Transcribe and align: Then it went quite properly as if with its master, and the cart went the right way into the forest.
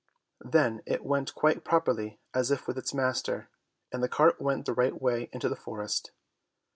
Then 0.43 0.81
it 0.87 1.05
went 1.05 1.35
quite 1.35 1.63
properly 1.63 2.19
as 2.33 2.49
if 2.49 2.65
with 2.67 2.75
its 2.75 2.91
master, 2.91 3.49
and 3.91 4.01
the 4.01 4.09
cart 4.09 4.41
went 4.41 4.65
the 4.65 4.73
right 4.73 4.99
way 4.99 5.29
into 5.31 5.47
the 5.47 5.55
forest. 5.55 6.09